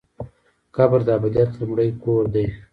قبر 0.75 0.99
د 1.07 1.09
ابدیت 1.17 1.51
لومړی 1.59 1.89
کور 2.03 2.23
دی 2.33 2.45